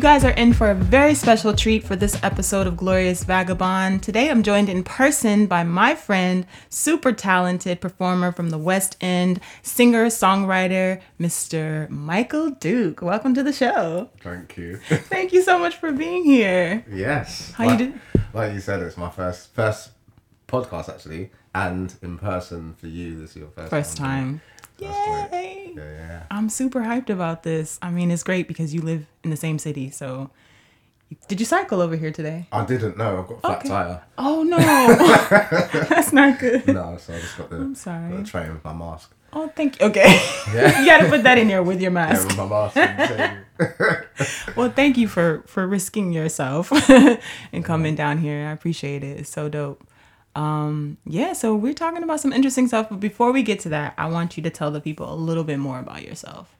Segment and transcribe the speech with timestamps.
[0.00, 4.02] You guys are in for a very special treat for this episode of Glorious Vagabond.
[4.02, 9.40] Today I'm joined in person by my friend, super talented performer from the West End,
[9.60, 11.86] singer, songwriter, Mr.
[11.90, 13.02] Michael Duke.
[13.02, 14.08] Welcome to the show.
[14.22, 14.78] Thank you.
[14.88, 16.82] Thank you so much for being here.
[16.90, 17.52] yes.
[17.52, 17.94] How you like, do-
[18.32, 19.90] Like you said, it's my first first
[20.48, 23.20] podcast actually, and in person for you.
[23.20, 24.28] This is your first First time.
[24.30, 24.40] Great.
[24.80, 25.72] Yay!
[25.76, 26.22] Yeah, yeah.
[26.30, 27.78] I'm super hyped about this.
[27.82, 29.90] I mean, it's great because you live in the same city.
[29.90, 30.30] So,
[31.28, 32.46] did you cycle over here today?
[32.52, 33.18] I didn't know.
[33.20, 33.68] I've got a flat Okay.
[33.68, 34.02] tire.
[34.18, 34.56] Oh no,
[35.88, 36.66] that's not good.
[36.68, 38.10] No, so I just got the, I'm sorry.
[38.10, 39.12] got the train with my mask.
[39.32, 39.86] Oh, thank you.
[39.86, 40.18] Okay,
[40.52, 40.80] Yeah.
[40.80, 42.26] you got to put that in there with your Yeah, mask.
[42.28, 42.76] with my mask.
[42.76, 43.44] and
[44.56, 46.72] Well, thank you for for risking yourself
[47.52, 48.48] and coming down here.
[48.48, 49.20] I appreciate it.
[49.20, 49.84] It's so dope.
[50.34, 53.94] Um, yeah, so we're talking about some interesting stuff, but before we get to that,
[53.98, 56.54] I want you to tell the people a little bit more about yourself.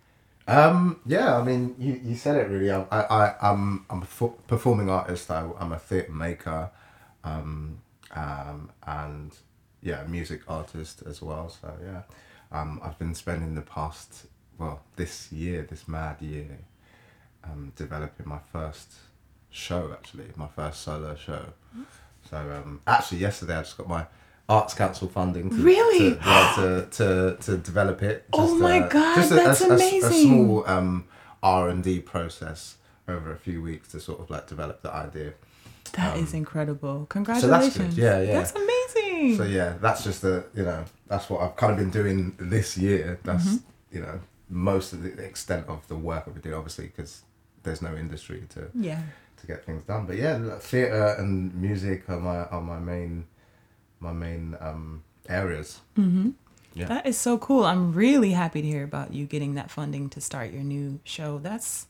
[0.49, 2.71] Um, yeah, I mean, you, you said it really.
[2.73, 5.31] I, I, I'm I'm a performing artist.
[5.31, 6.71] I, I'm a theatre maker,
[7.23, 7.79] um,
[8.11, 9.33] um, and
[9.81, 11.49] yeah, music artist as well.
[11.49, 12.03] So yeah,
[12.51, 14.27] um, I've been spending the past
[14.59, 16.59] well this year, this mad year,
[17.45, 18.95] um, developing my first
[19.51, 19.93] show.
[19.93, 21.53] Actually, my first solo show.
[22.29, 24.07] So um, actually, yesterday I just got my
[24.49, 25.51] Arts Council funding.
[25.51, 26.15] To, Really?
[26.15, 28.25] To, yeah, to, to, to develop it.
[28.33, 30.27] Oh my God, just a, that's a, a- a amazing.
[30.29, 31.05] small um,
[31.43, 32.77] R and D process
[33.09, 35.33] over a few weeks to sort of like develop the idea.
[35.93, 36.91] That is incredible.
[36.91, 37.09] Um, good.
[37.11, 37.97] Congratulations.
[37.99, 38.35] Yeah, yeah.
[38.35, 39.37] That's amazing.
[39.37, 42.77] So yeah, that's just the you know that's what I've kind of been doing this
[42.79, 43.19] year.
[43.25, 43.97] That's Mm-hmm.
[43.97, 47.23] you know most of the extent of the work I've been doing, obviously, because
[47.63, 49.01] there's no industry to yeah.
[49.41, 50.07] To get things done.
[50.07, 53.27] But yeah, theatre and music are my are my main
[54.01, 55.81] my main um, areas.
[55.99, 56.31] Mm-hmm.
[56.75, 56.87] Yeah.
[56.87, 57.65] That is so cool.
[57.65, 61.39] I'm really happy to hear about you getting that funding to start your new show.
[61.39, 61.87] That's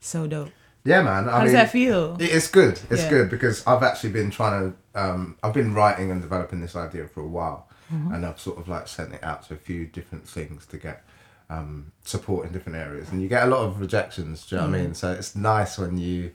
[0.00, 0.50] so dope.
[0.84, 1.28] Yeah, man.
[1.28, 2.16] I How does that feel?
[2.20, 2.80] It's good.
[2.90, 3.10] It's Yeah.
[3.10, 5.00] good because I've actually been trying to.
[5.00, 8.14] Um, I've been writing and developing this idea for a while, Mm-hmm.
[8.14, 11.02] and I've sort of like sent it out to a few different things to get
[11.50, 14.46] um, support in different areas, and you get a lot of rejections.
[14.46, 14.94] Do you know what I mean?
[14.94, 16.30] So it's nice when you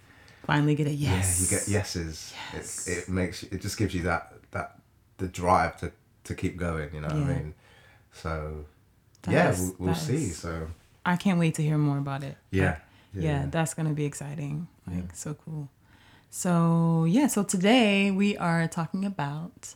[0.45, 1.49] Finally get a yes.
[1.51, 2.33] yeah you get yeses.
[2.53, 2.87] Yes.
[2.87, 4.77] It, it makes it just gives you that that
[5.17, 5.91] the drive to
[6.25, 6.89] to keep going.
[6.93, 7.53] You know what I mean?
[8.11, 8.65] So
[9.23, 10.15] That yeah, is- we'll, we'll see.
[10.15, 10.67] is- So
[11.05, 12.37] I can't wait to hear more about it.
[12.51, 12.77] yeah,
[13.13, 14.67] yeah, that's gonna be exciting.
[14.87, 15.69] Like so cool.
[16.29, 19.73] So yeah, so today we are talking about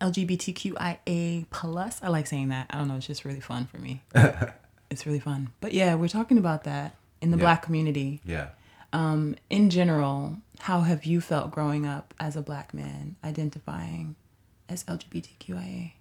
[0.00, 2.02] LGBTQIA plus.
[2.02, 2.66] I like saying that.
[2.70, 4.02] I don't know, it's just really fun for me.
[4.90, 5.50] it's really fun.
[5.60, 7.42] But yeah, we're talking about that in the Yeah.
[7.42, 8.20] black community.
[8.24, 8.48] yeah.
[8.92, 14.16] Um, in general, how have you felt growing up as a black man identifying
[14.68, 15.92] as LGBTQIA?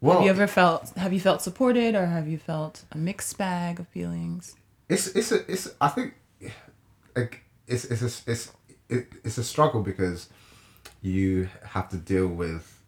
[0.00, 3.36] Well, have you ever felt have you felt supported or have you felt a mixed
[3.38, 4.54] bag of feelings?
[4.88, 6.14] it's it's a, it's I think
[7.16, 8.52] like it's it's a, it's
[8.88, 10.28] it, it's a struggle because
[11.02, 12.80] you have to deal with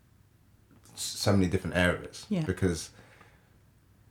[0.94, 2.42] so many different areas Yeah.
[2.42, 2.90] because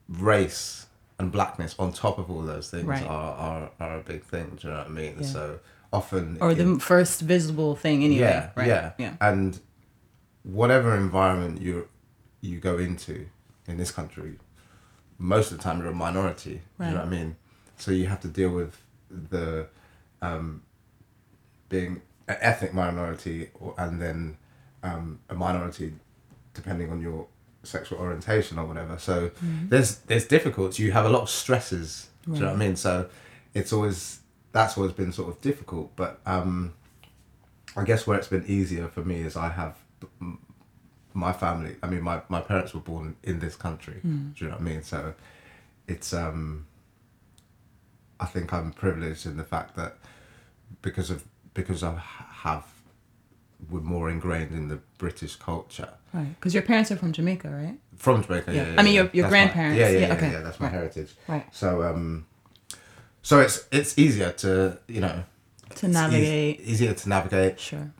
[0.09, 0.87] race
[1.19, 3.03] and blackness on top of all those things Right.
[3.05, 5.25] are, are are a big thing do you know what I mean Yeah.
[5.28, 5.59] so
[5.91, 8.22] often Or it- the first visible thing anyway.
[8.28, 8.67] yeah right?
[8.67, 9.13] yeah Yeah.
[9.22, 9.59] and
[10.44, 11.88] whatever environment you
[12.41, 13.25] you go into
[13.67, 14.38] in this country
[15.17, 16.88] most of the time you're a minority do Right.
[16.89, 17.35] you know what i mean
[17.78, 18.73] so you have to deal with
[19.09, 19.67] the
[20.22, 20.61] um,
[21.69, 24.38] being an ethnic minority or, and then
[24.84, 25.94] um, a minority
[26.53, 27.28] depending on your
[27.63, 29.69] sexual orientation or whatever so Mm-hmm.
[29.69, 32.75] there's there's difficulties you have a lot of stresses do you know what i mean
[32.75, 33.09] so
[33.53, 34.19] it's always
[34.51, 36.73] that's always been sort of difficult but um
[37.75, 39.75] I guess where it's been easier for me is I have
[41.13, 41.75] my family.
[41.84, 43.97] I mean, my, my parents were born in this country.
[44.03, 44.81] Do you know what I mean?
[44.81, 45.13] So
[45.88, 46.66] it's um.
[48.19, 49.97] I think I'm privileged in the fact that
[50.81, 51.23] because of
[51.53, 52.00] because I
[52.46, 52.66] have
[53.70, 56.34] we're more ingrained in the British culture Right.
[56.40, 57.78] Because your parents are from Jamaica, right?
[57.98, 58.54] from Jamaica.
[58.54, 58.62] Yeah.
[58.64, 59.80] Yeah, yeah I mean, your- your That's my- grandparents.
[59.80, 60.32] yeah, yeah, Yeah, yeah, okay.
[60.32, 60.74] yeah, That's my Right.
[60.74, 61.16] heritage.
[61.28, 61.46] Right.
[61.52, 62.26] So um,
[63.22, 65.24] so it's it's easier to you know
[65.76, 66.62] To navigate.
[66.62, 67.92] easier to navigate Sure.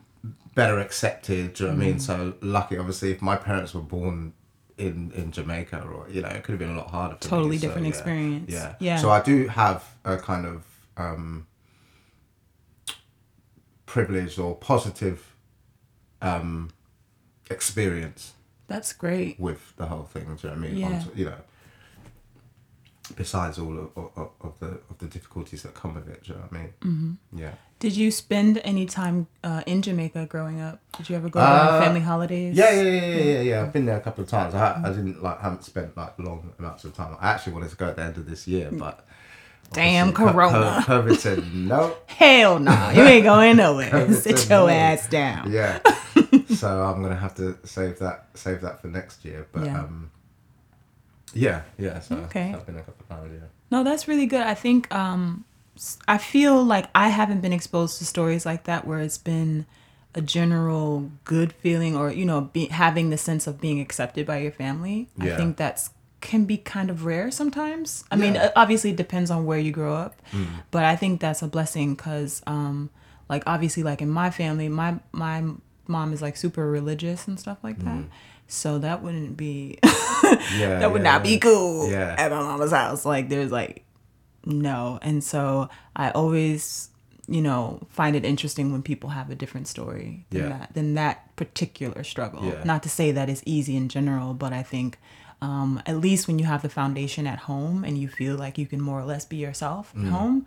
[0.54, 1.54] better accepted.
[1.54, 1.90] Do you know what I Mm.
[1.90, 2.00] mean?
[2.00, 4.32] So lucky, obviously, if my parents were born
[4.78, 7.16] in in Jamaica, or you know, it could have been a lot harder.
[7.16, 7.92] For Totally me, so, different yeah.
[7.94, 8.50] experience.
[8.52, 8.96] Yeah, Yeah.
[8.98, 10.64] So I do have a kind of
[10.96, 11.46] um,
[13.86, 15.34] privileged or positive
[16.22, 16.70] um,
[17.50, 18.32] experience
[18.66, 19.38] That's great.
[19.38, 20.24] with the whole thing.
[20.24, 20.76] Do you know what I mean?
[20.78, 20.86] Yeah.
[20.86, 21.40] On- you know,
[23.16, 26.24] besides all of, of, of the of the difficulties that come with it.
[26.24, 26.72] Do you know what I mean?
[26.80, 27.38] Mm-hmm.
[27.38, 27.52] Yeah.
[27.78, 30.80] Did you spend any time uh, in Jamaica growing up?
[30.96, 32.56] Did you ever go Uh, on family holidays?
[32.56, 33.62] Yeah, yeah, yeah, yeah, yeah, yeah.
[33.62, 34.54] I've been there a couple of times.
[34.54, 37.16] I, I didn't like haven't spent like long amounts of time.
[37.20, 39.06] I actually wanted to go at the end of this year, but
[39.72, 40.82] Damn Corona.
[40.84, 41.94] co- COVID said no.
[42.06, 44.12] Hell no, you ain't going nowhere.
[44.14, 44.68] Sit your no.
[44.68, 45.52] ass down.
[45.52, 45.78] Yeah.
[46.54, 49.46] so I'm gonna have to save that save that for next year.
[49.52, 49.80] But Yeah.
[49.80, 50.10] um,
[51.34, 52.00] yeah, yeah.
[52.00, 52.52] So Okay.
[52.54, 53.32] I've been a couple of times.
[53.34, 53.46] Yeah.
[53.70, 54.40] No, that's really good.
[54.40, 55.44] I think um,
[56.08, 59.66] I feel like I haven't been exposed to stories like that where it's been
[60.14, 64.38] a general good feeling or you know be, having the sense of being accepted by
[64.38, 65.08] your family.
[65.20, 68.04] I think that's can be kind of rare sometimes.
[68.10, 68.46] I mean, Yeah.
[68.46, 70.20] uh, obviously it depends on where you grow up,
[70.70, 72.90] but I think that's a blessing because um,
[73.28, 75.44] like obviously like in my family, my my
[75.86, 78.04] mom is like super religious and stuff like that.
[78.46, 79.78] So that wouldn't be
[80.56, 80.78] Yeah.
[80.80, 82.14] that would yeah, not be cool Yeah.
[82.18, 83.04] at my mama's house.
[83.04, 83.84] Like there's like
[84.44, 84.98] no.
[85.02, 86.88] And so I always,
[87.28, 91.34] you know, find it interesting when people have a different story than that than that
[91.36, 92.42] particular struggle.
[92.64, 94.98] Not to say that it's easy in general, but I think
[95.40, 98.66] um, at least when you have the foundation at home and you feel like you
[98.66, 100.06] can more or less be yourself Mm.
[100.06, 100.46] at home,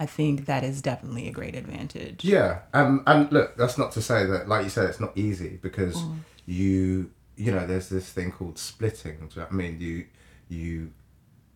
[0.00, 2.24] I think that is definitely a great advantage.
[2.24, 5.58] Yeah, um, and look, that's not to say that, like you said, it's not easy
[5.62, 6.18] because Mm.
[6.46, 9.16] you, you know, there's this thing called splitting.
[9.18, 9.80] Do you know what I mean?
[9.80, 10.06] You,
[10.48, 10.90] you,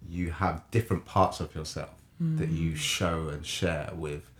[0.09, 1.91] you have different parts of yourself
[2.21, 2.77] that you Mm.
[2.77, 4.31] show and share with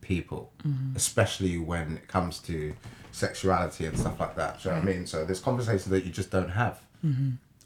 [0.00, 0.96] people, Mm-hmm.
[0.96, 2.74] especially when it comes to
[3.12, 4.60] sexuality and stuff like that.
[4.62, 5.06] Do you know what I mean?
[5.06, 6.80] So there's conversations that you just don't have,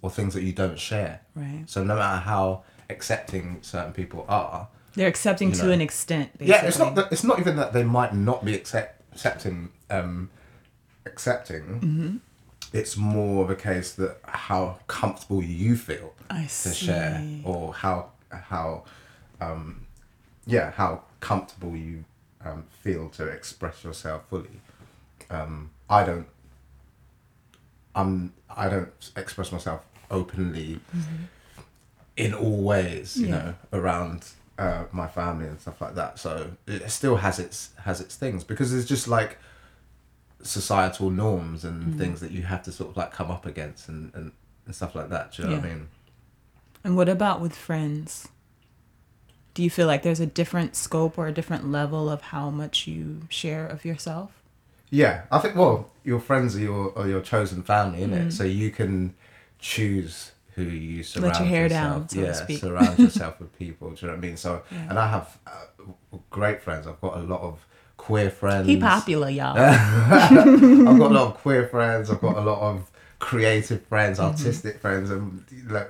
[0.03, 1.21] or things that you don't share.
[1.35, 1.65] Right.
[1.67, 5.71] So no matter how accepting certain people are, They're accepting to know.
[5.73, 6.49] an extent, basically.
[6.49, 10.31] yeah, it's not that it's not even that they might not be accept, accepting um,
[11.05, 11.63] accepting.
[11.81, 12.17] Mm-hmm.
[12.73, 16.87] It's more of a case that how comfortable you feel I to see.
[16.87, 18.85] share, or how how
[19.41, 19.87] um,
[20.47, 22.05] yeah how comfortable you
[22.45, 24.61] um, feel to express yourself fully.
[25.31, 26.27] Um, I don't.
[27.97, 28.33] I'm.
[28.49, 30.79] I don't express myself openly
[32.17, 33.17] in all ways.
[33.17, 33.35] You Yeah.
[33.39, 34.27] know, around
[34.59, 36.19] uh, my family and stuff like that.
[36.19, 39.39] So it still has its has its things because it's just like
[40.43, 41.99] societal norms and Mm-hmm.
[41.99, 44.33] things that you have to sort of like come up against and, and,
[44.65, 45.33] and stuff like that.
[45.33, 45.89] Do you know what I mean?
[46.85, 48.29] And what about with friends?
[49.55, 52.87] Do you feel like there's a different scope or a different level of how much
[52.87, 54.31] you share of yourself?
[54.91, 58.27] Yeah, I think well, your friends are your are your chosen family, is Mm.
[58.27, 58.33] it?
[58.33, 59.15] So you can
[59.59, 61.93] choose who you surround Let your hair yourself.
[61.93, 63.91] down, so to yeah, surround yourself with people.
[63.91, 64.37] Do you know what I mean?
[64.37, 64.87] So, Yeah.
[64.91, 66.87] and I have uh, great friends.
[66.87, 67.67] I've got a lot of
[67.97, 68.67] queer friends.
[68.69, 69.56] He popular, y'all.
[69.59, 72.11] I've got a lot of queer friends.
[72.11, 74.29] I've got a lot of creative friends, Mm-hmm.
[74.29, 75.88] artistic friends, and like,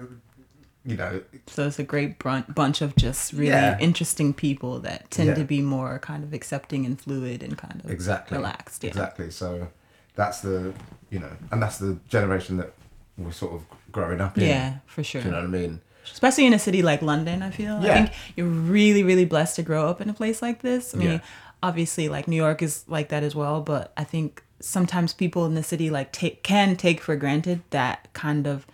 [0.87, 3.77] you know, So it's a great brun- bunch of just really Yeah.
[3.81, 5.35] interesting people that tend Yeah.
[5.35, 8.85] to be more kind of accepting and fluid and kind of exactly relaxed.
[8.85, 8.91] Yeah.
[8.91, 9.69] exactly so
[10.15, 10.73] that's the
[11.11, 12.73] you know and that's the generation that
[13.19, 15.21] we're sort of growing up in Yeah, for sure.
[15.23, 15.81] do you know what i mean
[16.13, 17.79] especially in a city like London, I feel.
[17.79, 20.95] I think you're really, really blessed to grow up in a place like this.
[20.95, 21.19] I mean, Yeah.
[21.65, 25.55] obviously, like New York is like that as well, but I think sometimes people in
[25.55, 28.69] the city like take can take for granted that kind of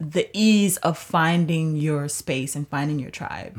[0.00, 3.54] the ease of finding your space and finding your tribe.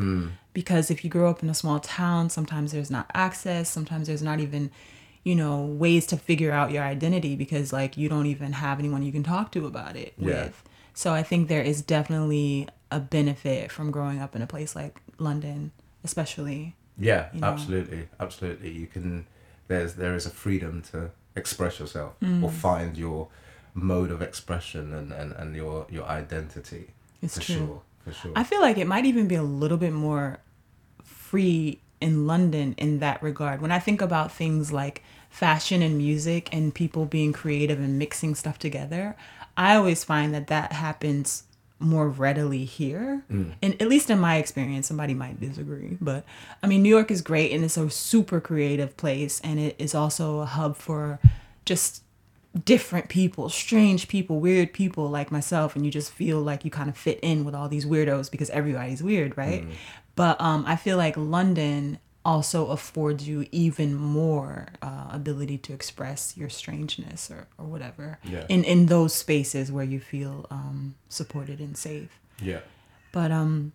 [0.53, 4.21] Because if you grow up in a small town, sometimes there's not access, sometimes there's
[4.23, 4.71] not even
[5.23, 9.03] you know ways to figure out your identity because like you don't even have anyone
[9.03, 10.45] you can talk to about it Yeah.
[10.45, 10.63] with
[10.95, 15.00] so I think there is definitely a benefit from growing up in a place like
[15.19, 15.71] London,
[16.03, 16.75] especially.
[16.98, 17.48] yeah You know.
[17.48, 19.27] absolutely absolutely you can
[19.67, 22.43] there's there is a freedom to express yourself Mm.
[22.43, 23.27] or find your
[23.73, 26.87] mode of expression and and, and your your identity
[27.21, 27.55] It's for true.
[27.55, 30.39] sure for sure I feel like it might even be a little bit more
[31.03, 33.61] free in London in that regard.
[33.61, 38.35] When I think about things like fashion and music and people being creative and mixing
[38.35, 39.15] stuff together,
[39.55, 41.43] I always find that that happens
[41.79, 43.23] more readily here.
[43.31, 43.53] Mm.
[43.61, 46.25] And at least in my experience, somebody might disagree, but
[46.61, 49.95] I mean, New York is great and it's a super creative place and it is
[49.95, 51.19] also a hub for
[51.65, 52.03] just
[52.65, 56.89] different people, strange people, weird people like myself, and you just feel like you kind
[56.89, 59.65] of fit in with all these weirdos because everybody's weird, right?
[60.15, 66.38] But um, I feel like London also affords you even more uh, ability to express
[66.38, 68.46] your strangeness or, or whatever Yeah.
[68.48, 72.20] in in those spaces where you feel um, supported and safe.
[72.39, 72.60] yeah
[73.12, 73.72] But um,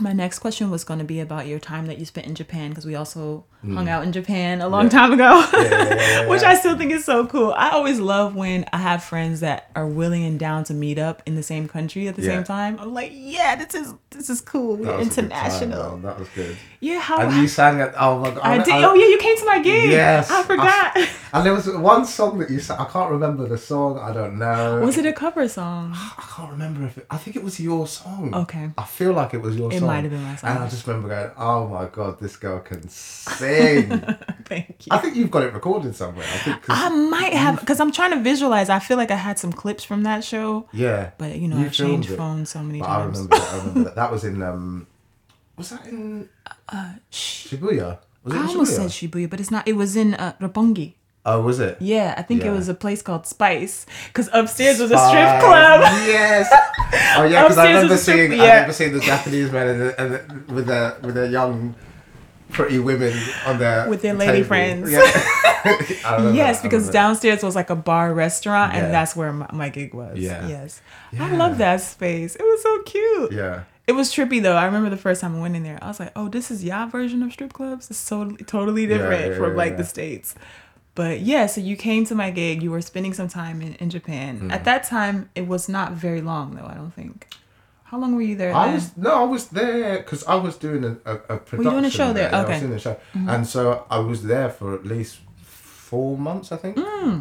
[0.00, 2.70] my next question was going to be about your time that you spent in Japan
[2.70, 3.74] because we also hmm.
[3.76, 4.90] hung out in Japan a long Yeah.
[4.90, 6.42] time ago, yeah, yeah, which.
[6.46, 7.52] I still think is so cool.
[7.56, 11.22] I always love when I have friends that are willing and down to meet up
[11.26, 12.78] in the same country at the same time.
[12.78, 14.76] I'm like, yeah, this is this is cool.
[14.76, 15.98] We're That was a good time, international.
[15.98, 18.84] that was good yeah, how and you sang it oh my god I did.
[18.84, 19.90] oh yeah, you came to my gig.
[19.90, 20.96] Yes, I forgot.
[21.32, 22.78] And there was one song that you sang.
[22.78, 23.98] I can't remember the song.
[23.98, 24.80] I don't know.
[24.80, 25.92] was it a cover song?
[25.94, 27.06] I can't remember if it.
[27.10, 28.34] I think it was your song.
[28.34, 28.70] Okay.
[28.78, 29.85] I feel like it was your It song.
[29.86, 29.94] Song.
[29.94, 30.50] might have been my song.
[30.50, 33.88] And I just remember going, "Oh my god, this girl can sing."
[34.46, 34.90] Thank you.
[34.90, 36.26] I think you've got it recorded somewhere.
[36.32, 38.68] I think I might have because I'm trying to visualize.
[38.68, 41.66] I feel like I had some clips from that show, yeah, but you know You
[41.66, 42.16] I've changed it.
[42.16, 43.18] phones so many But I times.
[43.18, 43.94] remember, I remember that.
[43.96, 44.86] That was in um,
[45.56, 46.28] was that in
[47.10, 47.48] Shh.
[47.48, 47.98] Shibuya?
[48.24, 48.90] Was it I in almost Shibuya?
[48.90, 49.66] said Shibuya, but it's not.
[49.66, 50.94] It was in uh, Roppongi.
[51.28, 51.76] Oh, was it?
[51.80, 52.50] Yeah, I think Yeah.
[52.50, 55.80] it was a place called Spice because upstairs was a strip club.
[56.06, 56.48] Yes.
[57.18, 58.52] Oh yeah, because I remember a strip- seeing I yeah.
[58.54, 61.74] remember seeing the Japanese men and, the, and the, with their with their young,
[62.50, 63.12] pretty women
[63.44, 64.90] on their With their lady friends.
[64.90, 65.02] Yeah.
[66.32, 68.84] Yes, because downstairs was like a bar restaurant, Yeah.
[68.84, 70.16] and that's where my, my gig was.
[70.16, 70.46] Yeah.
[70.46, 70.80] Yes.
[71.18, 72.36] I love that space.
[72.36, 73.32] It was so cute.
[73.32, 73.64] Yeah.
[73.88, 74.56] It was trippy though.
[74.56, 76.64] I remember the first time I went in there, I was like, "Oh, this is
[76.64, 77.90] your version of strip clubs.
[77.90, 79.76] It's totally totally different yeah, from yeah, like yeah.
[79.76, 80.34] the states."
[80.96, 82.62] But yeah, so you came to my gig.
[82.64, 84.40] You were spending some time in, in Japan.
[84.40, 84.52] Mm.
[84.52, 86.66] At that time, it was not very long though.
[86.66, 87.28] I don't think.
[87.84, 88.52] How long were you there?
[88.52, 88.74] I then?
[88.74, 91.62] was no, I was there because I was doing a, a, a production.
[91.70, 92.30] doing a show there?
[92.30, 92.66] Yeah, I was Mm-hmm.
[92.66, 96.76] doing a show, and so I was there for at least four months, I think,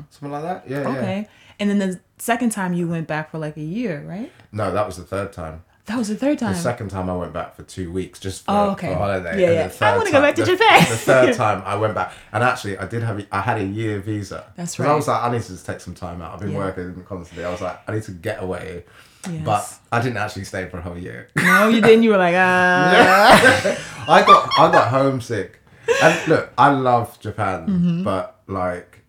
[0.09, 0.67] something like that.
[0.67, 0.85] Yeah, yeah.
[0.87, 0.97] Mm.
[0.97, 1.27] okay.
[1.59, 4.31] And then the second time you went back for like a year, right?
[4.51, 5.63] No, that was the third time.
[5.85, 6.53] That was the third time.
[6.53, 8.87] The second time I went back for two weeks just for, Oh, okay.
[8.91, 9.39] for holiday.
[9.39, 9.87] Yeah, and yeah.
[9.93, 10.79] I wanna go back to the- Japan.
[10.79, 13.99] The third time I went back, and actually I did have I had a year
[13.99, 14.45] visa.
[14.55, 16.33] That's 'Cause I was like, I need to just take some time out.
[16.33, 16.57] I've been Yeah.
[16.57, 17.45] working constantly.
[17.45, 18.85] I was like, I need to get away.
[19.29, 19.41] Yes.
[19.43, 21.29] But I didn't actually stay for a whole year.
[21.35, 22.03] no, you didn't.
[22.03, 23.77] You were like, ah.
[24.07, 25.59] I got I got homesick.
[26.01, 28.03] And look, I love Japan, Mm-hmm.
[28.03, 29.03] but like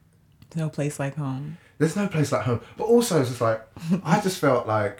[0.54, 1.56] no place like home.
[1.78, 2.60] there's no place like home.
[2.76, 3.62] But also, it's just like
[4.04, 4.98] I just felt like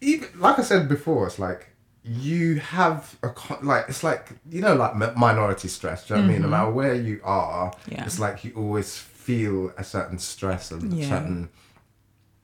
[0.00, 1.26] even like I said before.
[1.26, 1.68] It's like
[2.02, 6.06] you have a con- like it's like you know like mi- minority stress.
[6.06, 6.42] Do you know what I mean?
[6.42, 7.92] No matter where you are, Mm-hmm.
[7.92, 8.04] Yeah.
[8.04, 11.08] it's like you always feel a certain stress and Yeah.
[11.10, 11.50] certain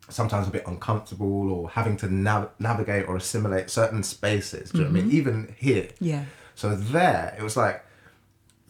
[0.08, 4.70] sometimes a bit uncomfortable or having to nav- navigate or assimilate certain spaces.
[4.70, 5.08] Do you know what I mean?
[5.10, 5.16] Mm-hmm.
[5.18, 5.88] Even here.
[6.00, 6.24] Yeah.
[6.54, 7.84] So there, it was like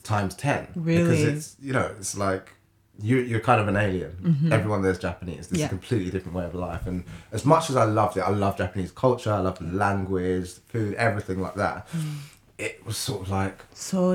[0.03, 0.69] times ten.
[0.75, 1.03] Really?
[1.03, 2.53] Because it's you know it's like
[3.01, 4.49] you you're kind of an alien.
[4.53, 5.49] Everyone there's Japanese.
[5.49, 5.57] This Mm-hmm.
[5.59, 5.65] Yeah.
[5.67, 6.87] is a completely different way of life.
[6.87, 9.33] And as much as I loved it, I love Japanese culture.
[9.33, 11.89] I love the language, food, everything like that.
[11.91, 12.17] Mm.
[12.59, 14.15] It was sort of like So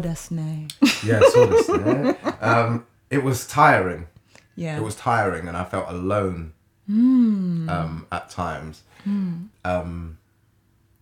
[1.05, 2.15] yeah, of.
[2.41, 4.07] Um, it was tiring.
[4.55, 4.77] Yeah.
[4.77, 6.53] It was tiring, and I felt alone
[6.87, 7.69] Hmm.
[7.69, 8.81] um, at times.
[9.05, 10.17] Um,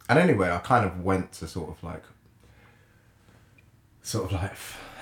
[0.09, 2.03] and anyway, I kind of went to sort of like,
[4.01, 4.53] sort of like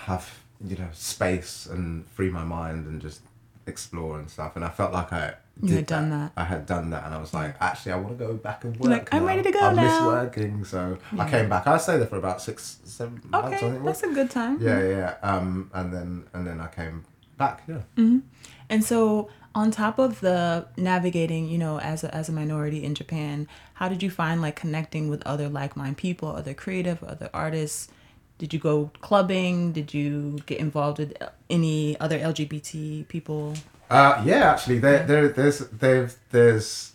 [0.06, 3.22] have you know space and free my mind and just
[3.68, 4.56] explore and stuff.
[4.56, 6.32] And I felt like I You had done that.
[6.38, 8.78] I had done that, and I was like, actually, I want to go back and
[8.80, 8.90] work.
[8.90, 10.08] like, I'm ready to go I miss now.
[10.08, 11.68] working, so I came back.
[11.68, 13.46] I stayed there for about six, seven months.
[13.46, 14.02] I okay, think it was.
[14.02, 14.60] that's a good time.
[14.62, 15.16] Yeah, yeah, yeah.
[15.22, 17.06] Um, and then and then I came
[17.38, 17.64] back.
[17.68, 17.82] Yeah.
[17.98, 18.22] Mm.
[18.70, 22.96] And so, on top of the navigating, you know, as a, as a minority in
[22.96, 27.30] Japan, how did you find like connecting with other like minded people, other creative, other
[27.34, 27.90] artists?
[28.38, 29.72] Did you go clubbing?
[29.74, 31.14] Did you get involved with
[31.50, 33.54] any other LGBT people?
[33.90, 36.92] Uh, yeah, actually, there, there, there's, there's, there's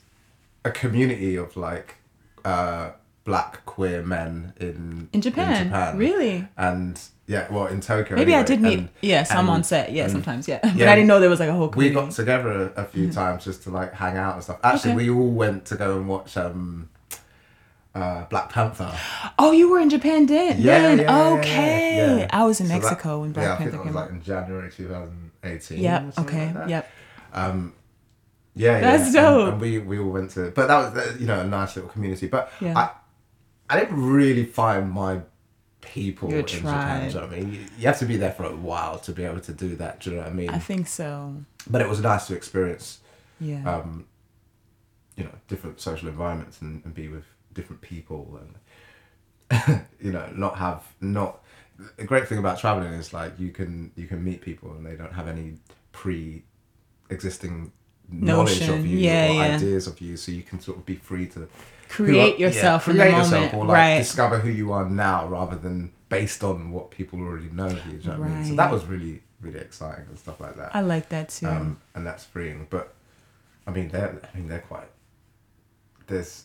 [0.65, 1.97] a community of like
[2.45, 2.91] uh,
[3.25, 5.97] black queer men in In Japan?
[5.97, 6.47] Really?
[6.57, 8.17] and yeah, well, in Tokyo.
[8.17, 10.59] Maybe I did meet, and yeah, some and- on set, yeah, sometimes, yeah.
[10.63, 13.11] but I didn't know there was like a whole We got together a, a few
[13.11, 14.59] times just to like hang out and stuff.
[14.63, 15.05] Actually, Okay.
[15.05, 16.91] we all went to go and watch um,
[17.95, 18.93] uh, Black Panther.
[19.39, 20.61] oh, you were in Japan then?
[20.61, 20.99] Yeah, then?
[20.99, 22.19] yeah, yeah, yeah, okay.
[22.21, 22.27] yeah.
[22.31, 24.11] I was in So that- Mexico when Black yeah, I think Panther that came like
[24.11, 25.79] in January 2018.
[25.83, 26.11] Yeah.
[26.19, 26.45] Okay.
[26.47, 26.69] like that.
[26.69, 26.91] Yep.
[27.35, 27.73] Um,
[28.55, 29.29] yeah, That's yeah.
[29.29, 29.53] and- dope.
[29.53, 32.29] And, we we all went to, but that was you know a nice little community.
[32.29, 32.79] But Yeah.
[32.79, 32.91] I
[33.71, 35.21] I didn't really find my
[35.81, 36.63] people Your in Japan.
[36.63, 37.01] tribe.
[37.01, 37.53] Do you know what I mean?
[37.55, 40.01] You, you have to be there for a while to be able to do that.
[40.01, 40.51] Do you know what I mean?
[40.51, 41.35] I think so.
[41.69, 43.01] but it was nice to experience,
[43.41, 43.63] Yeah.
[43.69, 44.07] um,
[45.17, 48.39] you know, different social environments and, and be with different people
[49.51, 51.41] and you know not have not.
[51.99, 54.95] a great thing about traveling is like you can you can meet people and they
[54.97, 55.55] don't have any
[55.93, 56.43] pre
[57.11, 57.73] existing
[58.11, 58.79] knowledge Notion.
[58.81, 59.57] of you Yeah, or yeah.
[59.57, 61.49] ideas of you, so you can sort of be free to
[61.89, 63.99] Create are- yourself in the create moment, or like right.
[63.99, 67.99] discover who you are now rather than based on what people already know of you.
[67.99, 68.45] You know what I mean?
[68.47, 70.75] So that was really really exciting and stuff like that.
[70.75, 71.47] I like that too.
[71.49, 72.67] um, and that's freeing.
[72.71, 72.95] But
[73.67, 74.89] I mean, they're I mean they're quite.
[76.07, 76.45] There's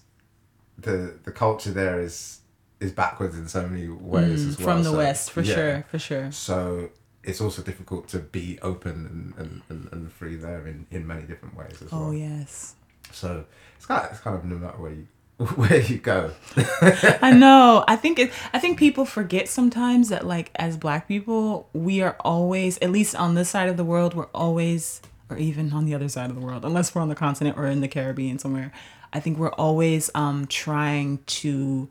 [0.78, 2.40] the the culture there is
[2.80, 4.68] is backwards in so many ways Mm, as well.
[4.68, 5.54] from the so, West, for yeah.
[5.56, 6.32] sure, for sure.
[6.32, 6.90] So
[7.24, 11.24] it's also difficult to be open and, and, and, and free there in, in many
[11.24, 12.06] different ways as well.
[12.06, 12.76] Oh yes.
[13.12, 15.08] So it's kind of, it's kind of no matter where you
[15.56, 16.32] where you go.
[17.22, 17.84] I know.
[17.88, 18.32] I think it.
[18.54, 23.16] I think people forget sometimes that like as Black people, we are always, at least
[23.16, 26.36] on this side of the world, we're always, or even on the other side of
[26.36, 28.72] the world, unless we're on the continent or in the Caribbean somewhere,
[29.14, 31.90] I think we're always um, trying to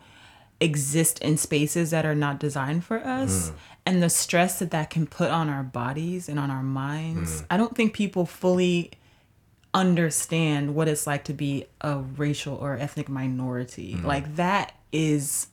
[0.61, 3.51] exist in spaces that are not designed for us.
[3.51, 3.55] Mm.
[3.87, 7.43] And the stress that that can put on our bodies and on our minds.
[7.43, 7.47] Mm.
[7.51, 8.93] I don't think people fully
[9.75, 13.95] understand what it's like to be a racial or ethnic minority.
[13.95, 14.05] Mm.
[14.05, 15.49] Like that is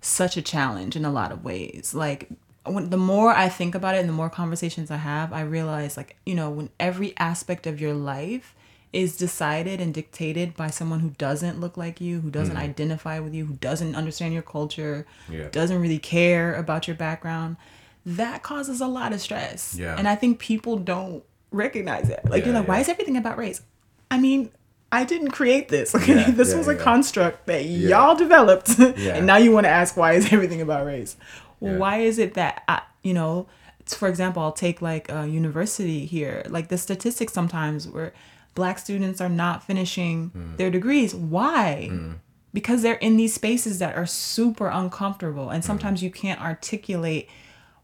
[0.00, 1.94] such a challenge in a lot of ways.
[1.94, 2.28] Like
[2.64, 5.96] when the more I think about it and the more conversations I have, I realize
[5.96, 8.54] like, you know, when every aspect of your life
[8.92, 12.64] is decided and dictated by someone who doesn't look like you, who doesn't mm-hmm.
[12.64, 15.48] identify with you, who doesn't understand your culture, Yeah.
[15.50, 17.56] doesn't really care about your background,
[18.04, 19.76] that causes a lot of stress.
[19.78, 19.94] Yeah.
[19.96, 22.20] And I think people don't recognize it.
[22.24, 23.62] Like you're Yeah, like, why is everything about race?
[24.10, 24.50] I mean,
[24.90, 25.94] I didn't create this.
[26.00, 30.14] Okay, this was a construct that y'all developed, and now you want to ask why
[30.14, 31.16] is everything about race?
[31.60, 33.46] Well, why is it that I, you know,
[33.86, 36.44] for example, I'll take like a university here.
[36.48, 38.12] Like the statistics sometimes where
[38.54, 40.56] black students are not finishing Hmm.
[40.56, 41.14] their degrees.
[41.14, 41.90] Why?
[42.52, 45.54] Because they're in these spaces that are super uncomfortable, Hmm.
[45.54, 47.28] and sometimes you can't articulate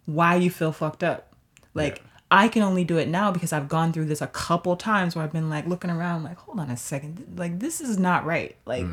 [0.07, 1.33] why you feel fucked up.
[1.75, 5.15] Like I can only do it now because I've gone through this a couple times
[5.15, 8.25] where I've been like looking around like, hold on a second, like this is not
[8.25, 8.57] right.
[8.67, 8.87] Like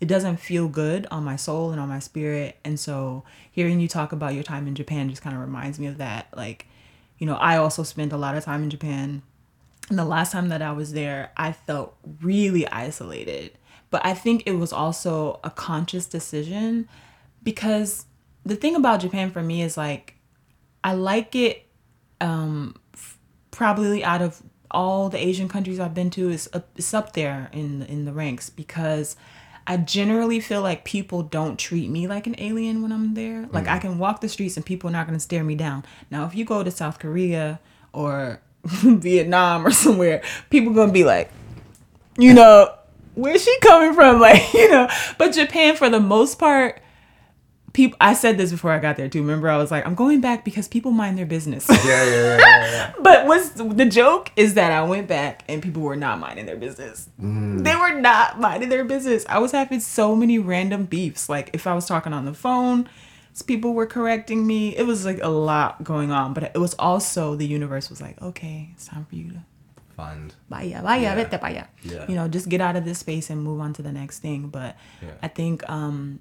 [0.00, 2.56] it doesn't feel good on my soul and on my spirit.
[2.64, 3.22] And so
[3.52, 6.28] hearing you talk about your time in Japan just kind of reminds me of that.
[6.34, 6.66] Like,
[7.18, 9.20] you know, I also spent a lot of time in Japan.
[9.90, 13.58] And the last time that I was there, I felt really isolated.
[13.90, 16.88] But I think it was also a conscious decision
[17.42, 18.06] because
[18.44, 20.14] the thing about Japan for me is like
[20.84, 21.66] I like it
[22.20, 23.18] um f-
[23.50, 27.50] probably out of all the Asian countries I've been to is up, it's up there
[27.52, 29.16] in in the ranks because
[29.66, 33.48] I generally feel like people don't treat me like an alien when I'm there.
[33.52, 35.84] Like I can walk the streets and people are not going to stare me down.
[36.10, 37.60] Now if you go to South Korea
[37.92, 41.30] or Vietnam or somewhere, people to be like,
[42.18, 42.72] you know,
[43.14, 44.20] where's she coming from?
[44.20, 46.80] Like, you know, but Japan for the most part
[47.72, 49.20] people I said this before I got there too.
[49.20, 51.66] Remember I was like, I'm going back because people mind their business.
[51.68, 55.82] Yeah, yeah, yeah, yeah, but what's the joke is that I went back and people
[55.82, 57.08] were not minding their business.
[57.20, 57.64] Mm.
[57.64, 59.24] They were not minding their business.
[59.28, 61.28] I was having so many random beefs.
[61.28, 62.88] Like if I was talking on the phone,
[63.42, 64.76] people were correcting me.
[64.76, 66.32] It was like a lot going on.
[66.34, 69.40] But it was also the universe was like, okay, it's time for you to
[69.96, 70.34] Find.
[70.48, 71.14] vaya, vaya, Yeah.
[71.16, 71.66] vete allá.
[71.82, 72.06] Yeah.
[72.08, 74.48] You know, just get out of this space and move on to the next thing.
[74.48, 75.10] But Yeah.
[75.22, 76.20] I think um,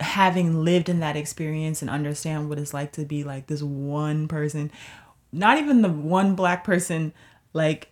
[0.00, 4.26] having lived in that experience and understand what it's like to be like this one
[4.26, 4.72] person,
[5.32, 7.12] not even the one black person,
[7.52, 7.91] like,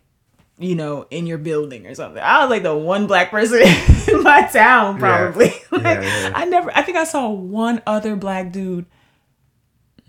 [0.60, 2.22] you know, in your building or something.
[2.22, 3.62] I was like the one black person
[4.08, 5.46] in my town, probably.
[5.46, 6.32] Yeah, like, yeah.
[6.34, 8.84] I never, I think I saw one other black dude.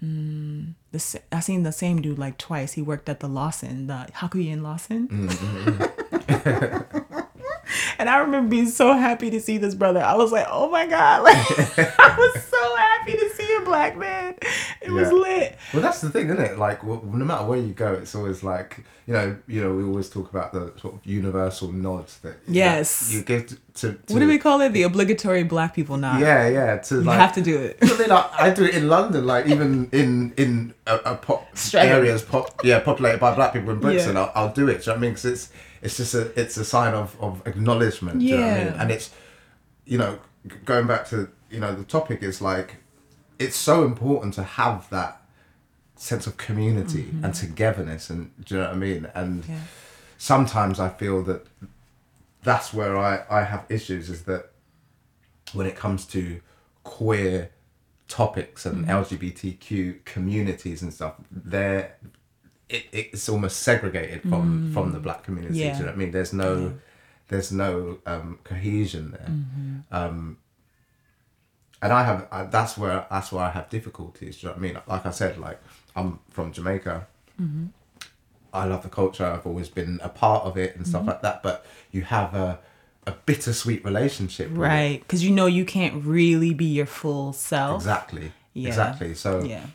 [0.03, 2.73] Mm, the, I seen the same dude like twice.
[2.73, 5.07] He worked at the Lawson, the Hakuyin Lawson.
[7.97, 10.01] and I remember being so happy to see this brother.
[10.01, 11.23] I was like, oh my God.
[11.23, 11.37] Like,
[11.97, 14.20] I was so happy to see a black man.
[14.91, 15.57] It was lit.
[15.73, 16.57] Well, that's the thing, isn't it?
[16.57, 19.83] Like, w- no matter where you go, it's always like you know, you know, we
[19.83, 23.07] always talk about the sort of universal nods that Yes.
[23.09, 23.55] that you give to.
[23.73, 24.69] to, to What do we call it?
[24.73, 26.21] The obligatory black people nod.
[26.21, 26.77] Yeah, yeah.
[26.77, 27.77] To You like, have to do it.
[27.81, 31.53] I mean, I, I do it in London, like even in in a, a pop
[31.55, 31.89] Straggling.
[31.97, 34.15] areas, pop yeah, populated by black people in Brixton.
[34.15, 34.21] Yeah.
[34.35, 34.83] I'll, I'll do it.
[34.83, 35.11] Do you know what I mean?
[35.11, 35.49] Because it's
[35.81, 38.19] it's just a it's a sign of of acknowledgement.
[38.19, 38.67] Do you know what I mean?
[38.67, 38.81] Yeah.
[38.81, 39.09] And it's
[39.85, 40.19] you know
[40.63, 42.75] going back to you know the topic is like
[43.41, 45.21] it's so important to have that
[45.95, 49.07] sense of community and togetherness and do you know what I mean?
[49.13, 49.53] And Mm-hmm.
[49.53, 49.59] Yeah.
[50.17, 51.45] sometimes I feel that
[52.43, 54.43] that's where I, I have issues is that
[55.53, 56.41] when it comes to
[56.83, 57.51] queer
[58.07, 59.15] topics and Mm-hmm.
[59.15, 61.95] LGBTQ communities and stuff, they're
[62.69, 65.59] it, it's almost segregated from from the black community.
[65.59, 65.63] Mm.
[65.65, 65.71] Yeah.
[65.73, 66.11] Do you know what I mean?
[66.11, 66.73] There's no
[67.27, 69.29] there's no um, cohesion there.
[69.29, 69.95] Mm-hmm.
[69.99, 70.37] Um,
[71.81, 74.37] and I have that's where that's where I have difficulties.
[74.37, 74.81] Do you know what I mean?
[74.87, 75.59] Like I said, like
[75.95, 77.07] I'm from Jamaica.
[77.41, 77.65] Mm-hmm.
[78.53, 79.25] I love the culture.
[79.25, 80.89] I've always been a part of it and Mm-hmm.
[80.89, 81.41] stuff like that.
[81.43, 82.59] But you have a
[83.07, 84.57] a bittersweet relationship, with.
[84.59, 84.99] Right.
[85.01, 87.81] Because you know you can't really be your full self.
[87.81, 88.31] Exactly.
[88.53, 88.67] Yeah.
[88.67, 89.15] Exactly.
[89.15, 89.65] So Yeah.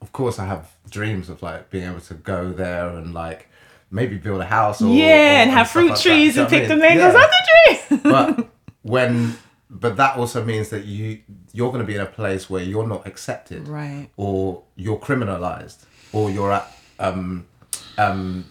[0.00, 3.48] of course I have dreams of like being able to go there and like
[3.90, 6.76] maybe build a house or Yeah, or- and have fruit like trees and pick the
[6.76, 7.42] mangoes off the
[7.86, 8.00] tree.
[8.02, 8.48] but
[8.82, 9.36] when
[9.74, 11.20] but that also means that you
[11.52, 13.66] you're going to be in a place where you're not accepted.
[13.68, 14.08] Right.
[14.16, 16.66] or you're criminalized or you're at
[17.00, 17.46] um
[17.98, 18.46] um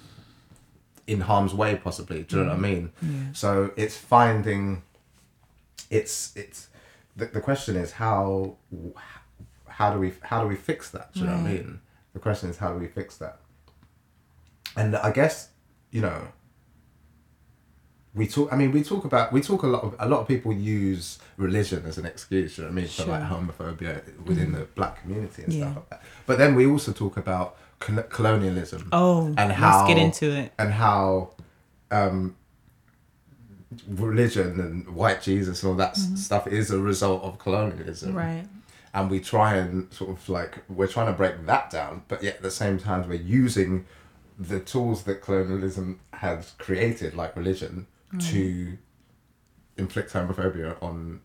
[1.07, 2.23] in harm's way possibly.
[2.23, 2.91] Do you know what i mean?
[3.33, 4.83] So it's finding
[5.89, 6.67] it's it's
[7.15, 8.57] the, the question is how
[9.67, 11.13] how do we how do we fix that?
[11.13, 11.79] Do you know what i mean?
[12.13, 13.39] The question is how do we fix that?
[14.75, 15.49] And i guess
[15.91, 16.27] you know
[18.15, 18.53] we talk.
[18.53, 19.83] I mean, we talk about we talk a lot.
[19.83, 22.57] Of, a lot of people use religion as an excuse.
[22.57, 25.63] You know what I mean for like homophobia within the black community and Yeah.
[25.71, 26.01] stuff like that.
[26.27, 30.51] But then we also talk about col- colonialism Oh, and let's how get into it.
[30.59, 31.31] and how
[31.91, 32.35] um,
[33.87, 38.17] religion and white Jesus and all that s stuff is a result of colonialism Mm-hmm.
[38.17, 38.47] Right.
[38.93, 42.35] and we try and sort of like we're trying to break that down but yet
[42.35, 43.85] at the same time we're using
[44.37, 47.87] the tools that colonialism has created like religion
[48.19, 48.77] to
[49.77, 51.21] inflict homophobia on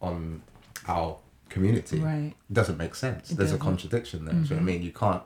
[0.00, 0.42] on
[0.86, 2.34] our community Right.
[2.52, 3.58] doesn't make sense It there's a doesn't.
[3.60, 3.68] Mm-hmm.
[3.68, 5.22] contradiction there do you know what i mean you can't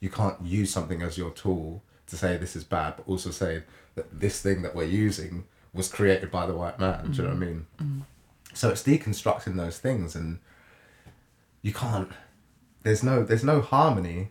[0.00, 3.62] you can't use something as your tool to say this is bad but also say
[3.94, 7.28] that this thing that we're using was created by the white man do you know
[7.34, 8.00] what i mean Mm-hmm.
[8.54, 10.38] so it's deconstructing those things and
[11.62, 12.10] you can't
[12.82, 14.30] there's no there's no harmony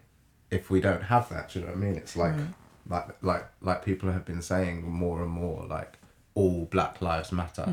[0.49, 2.53] if we don't have that do you know what i mean it's like Right.
[2.89, 5.97] like like like people have been saying more and more like
[6.35, 7.71] all black lives matter do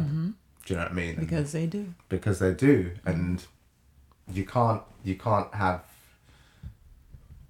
[0.66, 1.92] you know what i mean And- Because they do.
[2.09, 3.44] because they do and
[4.33, 5.83] you can't you can't have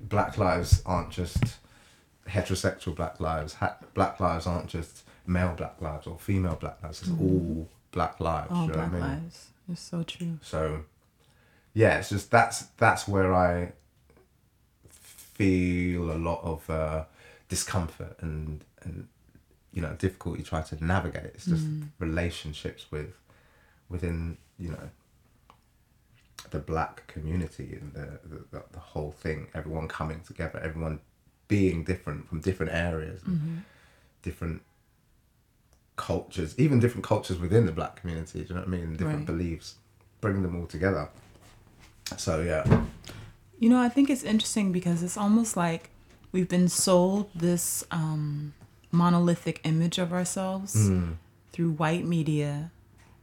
[0.01, 1.43] black lives aren't just
[2.29, 7.03] heterosexual black lives ha- black lives aren't just male black lives or female black lives
[7.03, 9.23] it's all black lives All do you know black what I mean?
[9.23, 9.47] lives.
[9.71, 10.39] It's so true.
[10.43, 10.85] so
[11.75, 13.73] yeah it's just that's that's where i
[14.91, 17.05] feel a lot of uh,
[17.49, 19.09] discomfort and and
[19.73, 21.25] you know difficulty trying to navigate.
[21.35, 21.67] It's just
[21.99, 23.15] relationships with
[23.89, 24.91] within you know
[26.51, 28.19] the black community and the,
[28.51, 29.47] the, the, whole thing.
[29.55, 31.01] Everyone coming together everyone
[31.49, 33.63] being different from different areas and
[34.23, 34.63] different
[35.97, 38.93] cultures even different cultures within the black community do you know what i mean?
[38.93, 39.27] Different Right.
[39.27, 39.75] beliefs.
[40.21, 41.09] Bring them all together.
[42.17, 42.65] So yeah.
[43.59, 45.91] You know, I think it's interesting because it's almost like
[46.33, 48.55] we've been sold this um,
[48.93, 51.13] monolithic image of ourselves Hmm.
[51.53, 52.71] through white media.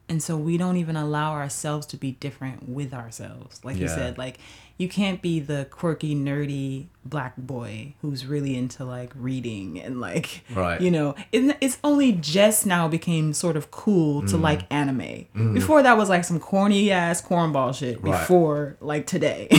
[0.09, 3.63] And so we don't even allow ourselves to be different with ourselves.
[3.63, 4.39] Like you said, like
[4.79, 10.41] you can't be the quirky, nerdy black boy who's really into like reading and like,
[10.55, 10.79] Right.
[10.79, 14.41] you know, it, it's only just now became sort of cool to mm.
[14.41, 15.25] like anime.
[15.35, 15.53] Mm.
[15.53, 18.11] Before that was like some corny ass cornball shit Right.
[18.21, 19.49] before like today.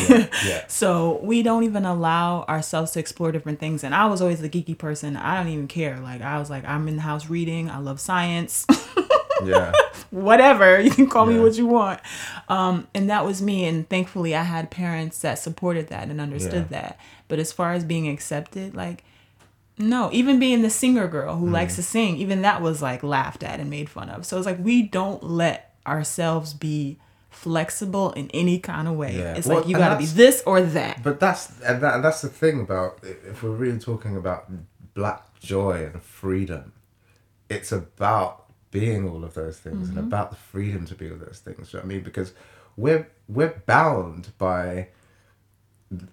[0.46, 3.84] yeah So we don't even allow ourselves to explore different things.
[3.84, 5.16] And I was always the geeky person.
[5.16, 5.98] I don't even care.
[6.00, 7.68] Like I was like, I'm in the house reading.
[7.70, 8.66] I love science.
[9.44, 9.72] yeah
[10.10, 10.80] Whatever.
[10.86, 12.00] You can call me what you want.
[12.48, 13.64] Um, and that was me.
[13.66, 16.80] And thankfully I had parents that supported that and understood Yeah.
[16.80, 16.98] that.
[17.28, 19.04] But as far as being accepted, like
[19.78, 21.52] no, even being the singer girl who Mm.
[21.52, 24.26] likes to sing, even that was like laughed at and made fun of.
[24.26, 26.98] So it's like we don't let ourselves be
[27.30, 29.16] flexible in any kind of way.
[29.16, 29.34] Yeah.
[29.36, 31.02] It's Well, like you got to be this or that.
[31.04, 34.50] But that's and, that, and that's the thing about if we're really talking about
[34.94, 36.72] black joy and freedom,
[37.48, 41.40] it's about being all of those things and about the freedom to be all those
[41.44, 41.72] things.
[41.72, 42.02] You know what I mean?
[42.02, 42.32] Because
[42.76, 44.88] we're we're bound by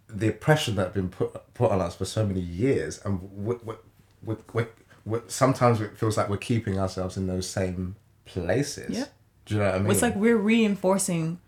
[0.07, 3.75] the oppression that's been put put on us for so many years, and we we
[4.23, 4.65] we we
[5.05, 8.89] we sometimes it feels like we're keeping ourselves in those same places.
[8.97, 9.05] Yeah.
[9.45, 9.91] Do you know what I mean?
[9.91, 11.39] It's like we're reinforcing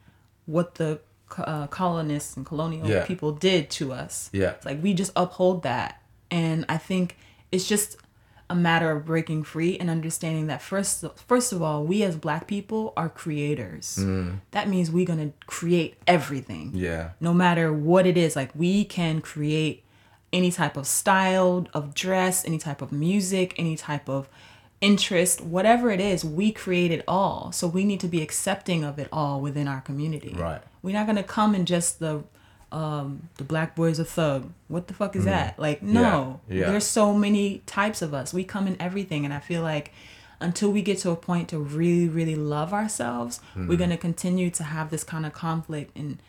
[0.46, 1.00] what the
[1.38, 3.06] uh, colonists and colonial Yeah.
[3.06, 4.30] people did to us.
[4.32, 4.52] Yeah.
[4.52, 6.02] It's like we just uphold that.
[6.32, 7.18] And I think
[7.52, 7.98] it's just
[8.50, 12.48] a matter of breaking free and understanding that first first of all, we as black
[12.48, 13.96] people are creators.
[14.52, 16.72] That means we're going to create everything.
[16.72, 16.80] Mm.
[16.80, 17.10] yeah.
[17.20, 19.84] No matter what it is, like we can create
[20.32, 24.30] any type of style of dress, any type of music, any type of
[24.82, 27.52] interest, whatever it is, we create it all.
[27.52, 30.34] So we need to be accepting of it all within our community.
[30.38, 30.62] Right.
[30.82, 32.24] We're not gonna come and just the
[32.72, 34.52] um the black boy is a thug.
[34.68, 35.58] What the fuck is that?
[35.60, 36.40] Like no.
[36.50, 36.56] Mm.
[36.60, 36.66] yeah.
[36.70, 38.34] There's so many types of us.
[38.34, 39.92] We come in everything and I feel like
[40.42, 43.68] until we get to a point to really, really love ourselves, Mm.
[43.68, 46.20] we're gonna continue to have this kind of conflict and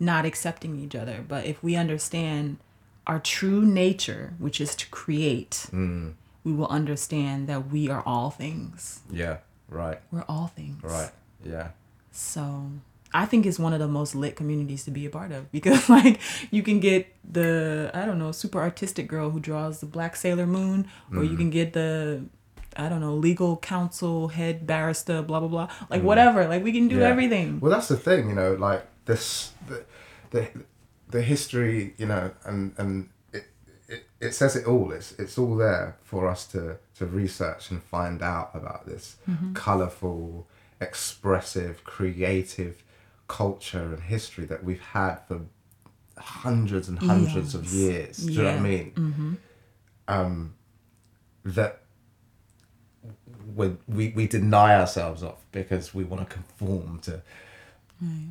[0.00, 1.24] not accepting each other.
[1.26, 2.58] But if we understand
[3.06, 6.14] our true nature, which is to create, Mm.
[6.44, 9.00] we will understand that we are all things.
[9.10, 9.38] Yeah.
[9.68, 10.00] Right.
[10.12, 10.82] We're all things.
[10.82, 11.10] Right.
[11.44, 11.68] Yeah.
[12.12, 12.70] So
[13.12, 15.88] I think it's one of the most lit communities to be a part of because
[15.88, 20.16] like you can get the I don't know super artistic girl who draws the black
[20.16, 21.38] Sailor Moon, or you mm-hmm.
[21.38, 22.24] can get the
[22.76, 26.06] I don't know legal counsel head barrister blah blah blah like mm-hmm.
[26.06, 27.08] whatever like we can do Yeah.
[27.08, 27.60] everything.
[27.60, 29.84] Well, that's the thing, you know, like this, the,
[30.30, 30.48] the,
[31.08, 33.46] the history, you know, and and it,
[33.88, 34.92] it, it says it all.
[34.92, 39.54] It's it's all there for us to to research and find out about this mm-hmm.
[39.54, 40.46] colorful,
[40.80, 42.82] expressive, creative
[43.28, 45.42] culture and history that we've had for
[46.16, 48.16] hundreds and hundreds of years.
[48.18, 48.62] Do you know what I Yeah.
[48.62, 48.90] mean?
[48.92, 49.32] Mm-hmm.
[50.08, 50.54] Um,
[51.44, 51.82] that
[53.54, 57.22] we we we deny ourselves of because we want to conform to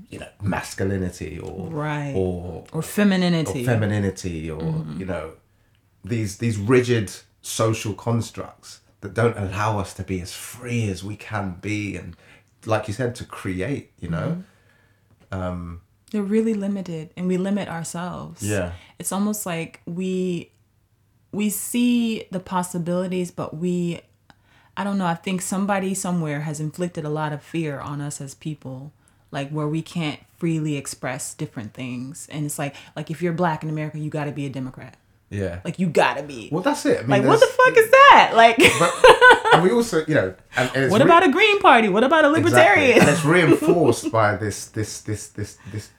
[0.09, 2.13] you know masculinity or Right.
[2.15, 3.61] or or femininity.
[3.63, 4.99] or femininity or mm-hmm.
[4.99, 5.33] you know
[6.05, 11.15] these these rigid social constructs that don't allow us to be as free as we
[11.15, 12.15] can be and
[12.65, 14.41] like you said to create you know mm-hmm.
[15.31, 18.41] Um, They're really limited and we limit ourselves.
[18.43, 18.73] Yeah.
[18.99, 20.51] It's almost like we
[21.31, 24.01] we see the possibilities but we
[24.75, 28.21] I don't know, I think somebody somewhere has inflicted a lot of fear on us
[28.21, 28.93] as people
[29.31, 33.63] like where we can't freely express different things and it's like like if you're black
[33.63, 34.97] in America you got to be a democrat.
[35.29, 36.49] Yeah Like you got to be.
[36.51, 38.31] well that's it I mean, like what the fuck is that?
[38.35, 41.59] Like but, and we also you know and, and it's what re- about a green
[41.59, 41.89] party?
[41.89, 42.51] What about a Exactly.
[42.51, 42.99] libertarian?
[43.01, 45.89] and it's reinforced by this this this this this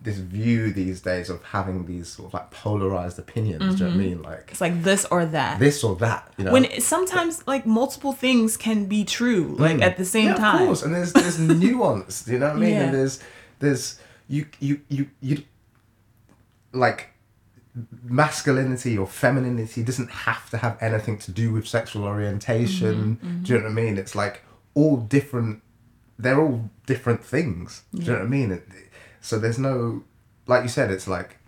[0.00, 3.96] this view these days of having these sort of like polarized opinions do you know
[3.96, 5.58] what I mean like It's like this or that.
[5.58, 9.80] this or that you know when it- sometimes like multiple things can be true like
[9.82, 10.36] at the same Mm.
[10.36, 12.26] yeah, time Of course, and there's there's nuance.
[12.28, 12.70] You know what I mean?
[12.74, 12.82] Yeah.
[12.84, 13.18] And there's
[13.58, 15.42] there's you you you you
[16.72, 17.08] like
[18.04, 23.16] masculinity or femininity doesn't have to have anything to do with sexual orientation.
[23.16, 23.98] Mm-hmm, Do you know what I mean?
[23.98, 24.42] It's like
[24.74, 25.62] all different.
[26.18, 27.82] They're all different things.
[27.94, 28.52] Do you know what I mean?
[28.52, 28.68] It,
[29.20, 30.04] so there's no,
[30.46, 31.38] like you said, it's like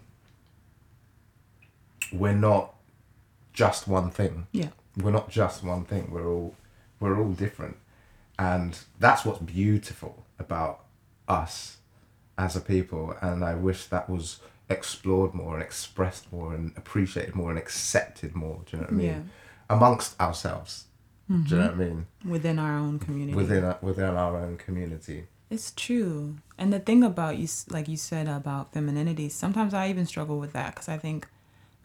[2.13, 2.75] we're not
[3.53, 4.69] just one thing yeah
[5.03, 6.55] we're not just one thing we're all
[7.01, 7.77] we're all different
[8.39, 10.85] and that's what's beautiful about
[11.27, 11.79] us
[12.39, 17.35] as a people and i wish that was explored more and expressed more and appreciated
[17.35, 19.07] more and accepted more do you know what i mean?
[19.07, 19.23] Yeah.
[19.71, 20.87] amongst ourselves
[21.29, 21.81] do you know what i mm-hmm.
[21.81, 22.07] mean?
[22.25, 23.35] Within our own community.
[23.35, 25.27] Within our, within our own community.
[25.51, 26.37] It's true.
[26.57, 30.53] And the thing about you like you said about femininity sometimes i even struggle with
[30.53, 31.27] that because i think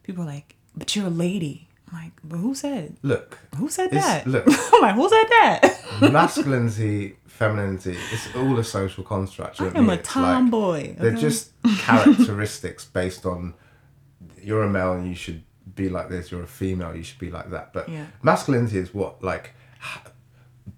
[0.02, 4.26] people are like but you're a lady like but who said look who said that
[4.26, 4.44] look.
[4.72, 9.78] i'm like who said that masculinity femininity it's all a social construct I am a?
[9.78, 13.54] It's like- tomboy They're just characteristics based on
[14.40, 15.42] you're a male and you should
[15.74, 16.30] be like this.
[16.32, 17.72] You're a female, you should be like that.
[17.72, 18.06] But Yeah.
[18.22, 19.54] masculinity is what like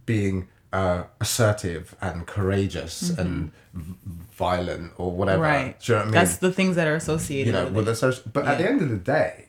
[0.07, 3.95] being uh, assertive and courageous and v-
[4.37, 5.43] violent or whatever.
[5.45, 5.65] Mm-hmm.
[5.65, 6.15] right Do you know what I mean?
[6.15, 7.95] that's the things that are associated you know, with with it.
[7.97, 8.23] social.
[8.33, 9.47] But at the end of the day,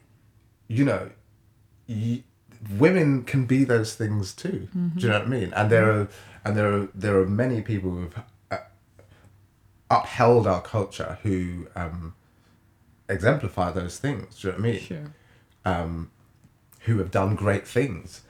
[0.67, 1.09] you know,
[1.87, 2.23] y
[2.77, 4.67] women can be those things too.
[4.75, 4.99] Mm-hmm.
[4.99, 5.53] Do you know what I mean?
[5.53, 6.07] And there are
[6.43, 8.19] and there are there are many people who've
[8.51, 8.57] uh,
[9.89, 12.15] upheld our culture who um,
[13.07, 14.39] exemplify those things.
[14.39, 14.81] Do you know what I mean?
[14.81, 15.11] sure
[15.65, 16.11] um,
[16.81, 18.21] who have done great things.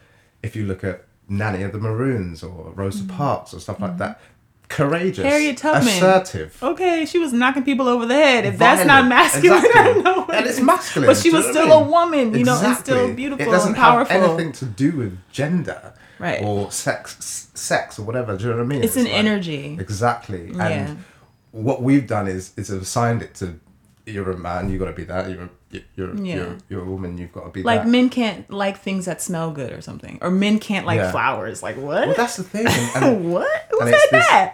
[0.41, 4.21] If you look at Nanny of the Maroons or Rosa Parks or stuff like that,
[4.69, 5.23] courageous.
[5.25, 5.87] Harriet Tubman.
[5.87, 6.57] assertive.
[6.61, 8.45] Okay, she was knocking people over the head.
[8.45, 9.09] If that's not Violent.
[9.09, 9.83] masculine, I Exactly.
[10.03, 10.25] don't know.
[10.33, 11.89] And it's masculine, But she was still I a mean?
[11.91, 14.13] woman, you know, and still beautiful It doesn't and powerful.
[14.19, 16.41] have anything to do with gender, Right.
[16.41, 18.37] Or sex, sex or whatever.
[18.37, 18.83] Do you know what I mean?
[18.83, 19.77] It's an like- energy.
[19.79, 20.51] Exactly.
[20.55, 20.67] Yeah.
[20.67, 21.03] And
[21.51, 23.59] what we've done is is assigned it to
[24.05, 25.29] you're a man, you got to be that.
[25.29, 25.49] You're a,
[25.95, 26.35] you're Yeah.
[26.35, 27.89] you're you're a woman, you've got to be Like that.
[27.89, 31.11] men can't like things that smell good or something, or men can't like Yeah.
[31.11, 31.63] flowers.
[31.63, 32.07] Like what?
[32.07, 32.67] well, that's the thing.
[32.95, 33.67] And, what?
[33.71, 34.53] Who said that?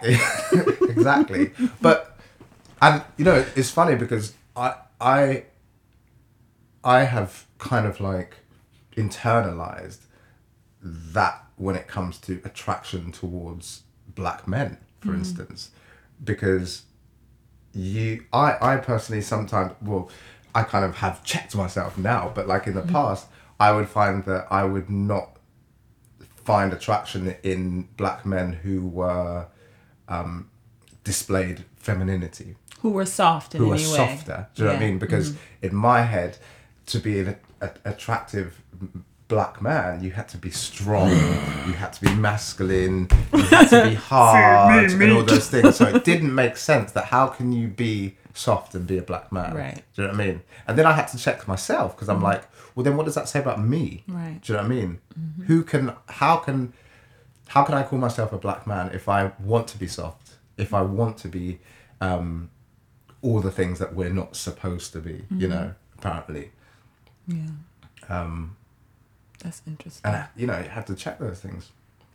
[0.88, 1.52] exactly.
[1.80, 2.18] But
[2.80, 5.44] and you know, it's funny because I I
[6.84, 8.36] I have kind of like
[8.96, 10.00] internalized
[10.82, 15.18] that when it comes to attraction towards black men, for mm-hmm.
[15.18, 15.70] instance,
[16.22, 16.82] because
[17.72, 20.10] you I I personally sometimes well
[20.54, 23.26] I kind of have checked myself now, but like in the past,
[23.58, 25.36] I would find that I would not
[26.44, 29.46] find attraction in black men who were
[30.08, 30.50] um,
[31.04, 33.82] displayed femininity, Who were soft in who were way?
[33.82, 34.48] softer.
[34.54, 34.98] Do you know what I mean?
[34.98, 36.36] Because in my head,
[36.86, 38.60] to be an a, attractive
[39.28, 43.88] black man, you had to be strong, you had to be masculine, you had to
[43.88, 45.76] be hard, and all those things.
[45.76, 49.32] So it didn't make sense that how can you be soft and be a black
[49.32, 49.54] man?
[49.54, 49.74] Right.
[49.74, 49.80] Mm-hmm.
[49.94, 50.42] Do you know what I mean?
[50.66, 53.28] And then I had to check myself because I'm like, well, then what does that
[53.28, 54.04] say about me?
[54.08, 54.40] Right.
[54.42, 55.00] Do you know what I mean?
[55.46, 55.94] Who can?
[56.08, 56.72] How can?
[57.48, 60.34] How can I call myself a black man if I want to be soft?
[60.56, 61.58] If I want to be
[62.00, 62.50] um,
[63.20, 65.24] all the things that we're not supposed to be?
[65.30, 66.52] You know, apparently.
[67.26, 67.50] Yeah.
[68.08, 68.56] Um,
[69.42, 70.02] That's interesting.
[70.04, 71.70] and I, you know, you have to check those things.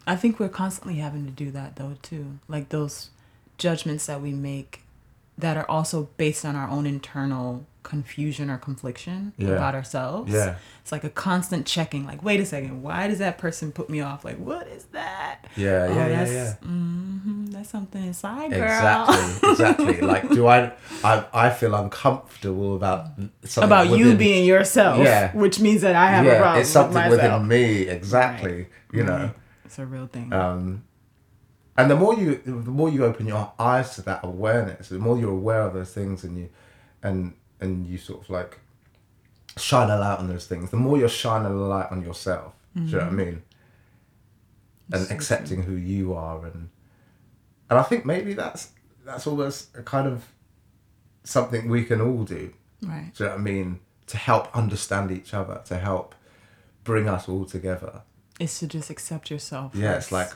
[0.06, 2.40] I think we're constantly having to do that though too.
[2.48, 3.10] Like those
[3.58, 4.82] judgments that we make
[5.38, 9.50] that are also based on our own internal confusion or confliction Yeah.
[9.52, 10.34] about ourselves.
[10.34, 10.56] Yeah.
[10.82, 14.02] It's like a constant checking, like, wait a second, why does that person put me
[14.02, 14.26] off?
[14.26, 15.46] Like, what is that?
[15.56, 16.54] Yeah, Oh, yeah, yeah, that's, yeah.
[16.56, 18.64] hmm that's something inside, girl.
[18.68, 20.02] Exactly, exactly.
[20.14, 20.74] like, do I,
[21.04, 21.26] I?
[21.34, 23.08] I feel uncomfortable about
[23.44, 25.00] something About you being yourself.
[25.00, 25.32] Yeah.
[25.36, 27.88] Which means that I have a problem it's something with within me.
[27.88, 28.68] Exactly.
[28.92, 29.32] You know.
[29.66, 30.32] It's a real thing.
[30.34, 30.84] Um,
[31.78, 35.18] and the more you the more you open your eyes to that awareness, the more
[35.18, 36.50] you're aware of those things, and you
[37.04, 38.60] and and you sort of like
[39.58, 40.72] shine a light on those things.
[40.72, 42.54] The more you're shining a light on yourself.
[42.76, 43.18] Do you know what I mm-hmm.
[43.18, 43.44] mean?
[44.92, 46.70] And So accepting who you are, and
[47.70, 48.70] and I think maybe that's
[49.06, 50.26] that's almost a kind of
[51.24, 52.54] something we can all do.
[52.82, 53.12] right.
[53.16, 53.80] Do you know what I mean?
[54.08, 56.16] To help understand each other, to help
[56.84, 58.04] bring us all together.
[58.40, 59.74] Is to just accept yourself.
[59.76, 60.30] Yeah, it's like,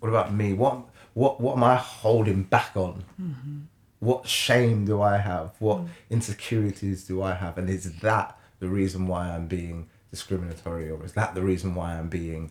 [0.00, 0.52] what about me?
[0.52, 0.82] What
[1.14, 3.04] what what am I holding back on?
[3.20, 3.58] Mm-hmm.
[4.00, 5.52] What shame do I have?
[5.58, 5.88] What mm.
[6.08, 7.58] insecurities do I have?
[7.58, 11.98] And is that the reason why I'm being discriminatory, or is that the reason why
[11.98, 12.50] I'm being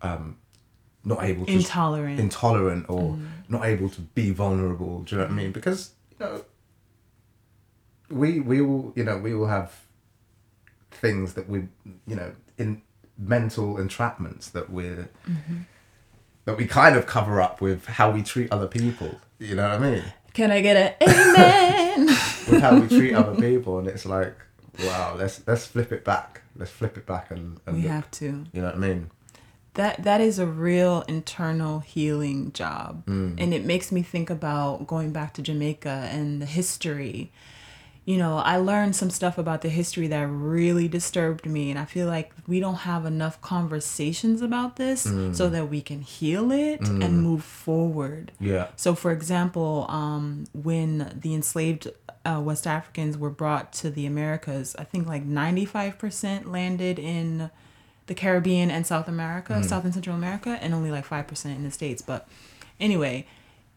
[0.00, 0.38] um,
[1.04, 2.18] not able to intolerant.
[2.18, 3.26] intolerant or mm.
[3.48, 5.02] not able to be vulnerable?
[5.02, 5.52] Do you know what I mean?
[5.52, 6.44] Because you know,
[8.10, 9.84] we we all you know we all have
[10.90, 11.68] things that we
[12.06, 12.80] you know in
[13.18, 15.58] mental entrapments that we're mm-hmm.
[16.48, 19.20] That we kind of cover up with how we treat other people.
[19.38, 20.02] You know what I mean?
[20.32, 22.06] Can I get an amen?
[22.48, 24.34] With how we treat other people, and it's like,
[24.82, 26.40] wow, let's let's flip it back.
[26.56, 27.90] Let's flip it back and, and we look.
[27.90, 28.46] have to.
[28.50, 29.10] You know what I mean?
[29.74, 33.34] that that is a real internal healing job mm.
[33.38, 37.30] and it makes me think about going back to Jamaica and the history
[38.10, 41.84] you know I learned some stuff about the history that really disturbed me and I
[41.84, 45.02] feel like we don't have enough conversations about this
[45.38, 48.68] so that we can heal it and move forward Yeah.
[48.76, 50.92] so, for example, um, when
[51.24, 51.84] the enslaved
[52.24, 57.50] uh, West Africans were brought to the Americas, I think like 95% landed in
[58.06, 61.70] the Caribbean and South America, South and Central America, and only like 5% in the
[61.70, 62.00] States.
[62.02, 62.26] But
[62.80, 63.26] anyway,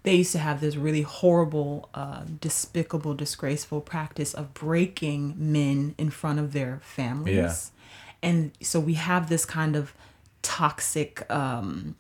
[0.03, 6.09] they used to have this really horrible, uh, despicable, disgraceful practice of breaking men in
[6.09, 7.35] front of their families.
[7.35, 8.29] Yeah.
[8.29, 9.93] And so we have this kind of
[10.41, 11.95] toxic um,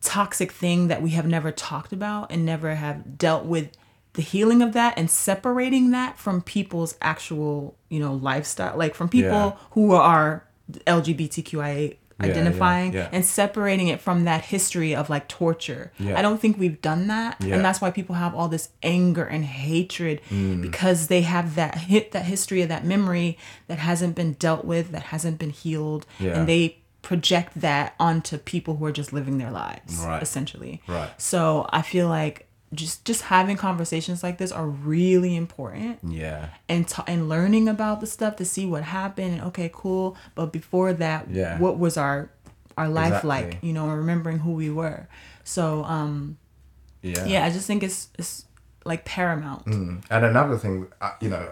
[0.00, 3.70] toxic thing that we have never talked about and never have dealt with
[4.14, 9.08] the healing of that and separating that from people's actual you know lifestyle like from
[9.08, 9.52] people Yeah.
[9.70, 10.44] who are
[10.86, 13.08] lgbtqia Yeah, identifying yeah, yeah.
[13.12, 17.40] and separating it from that history of like torture i don't think we've done that
[17.42, 20.62] and that's why people have all this anger and hatred Mm.
[20.62, 24.92] because they have that hit that history of that memory that hasn't been dealt with
[24.92, 29.50] that hasn't been healed and they project that onto people who are just living their
[29.50, 30.22] lives Right.
[30.22, 31.10] essentially Right.
[31.20, 36.46] so i feel like just just having conversations like this are really important Yeah.
[36.68, 40.52] and t- and learning about the stuff to see what happened and okay cool but
[40.52, 41.58] before that Yeah.
[41.58, 42.30] what was our
[42.78, 45.06] our life like you know remembering who we were
[45.44, 46.38] so um
[47.02, 47.26] Yeah.
[47.26, 48.46] yeah i just think it's it's
[48.84, 50.02] like paramount Mm.
[50.10, 50.88] And another thing,
[51.20, 51.44] you know,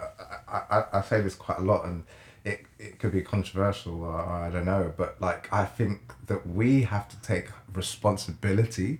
[0.49, 2.03] I, I, I say this quite a lot, and
[2.43, 6.81] it, it could be controversial, or, I don't know, but like I think that we
[6.83, 8.99] have to take responsibility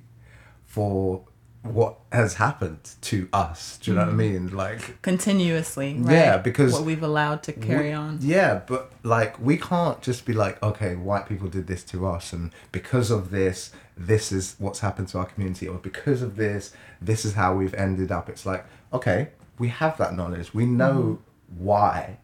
[0.66, 1.24] for
[1.64, 3.78] what has happened to us.
[3.78, 4.46] Do you know what I mm-hmm.
[4.46, 4.56] mean?
[4.56, 6.14] Like, continuously right?
[6.14, 10.26] Yeah, because what we've allowed to carry we- on Yeah, but like we can't just
[10.26, 14.56] be like, okay, white people did this to us, and because of this, this is
[14.58, 18.28] what's happened to our community, or because of this, this is how we've ended up.
[18.30, 21.64] It's like, okay, we have that knowledge, we know mm-hmm.
[21.64, 22.18] why.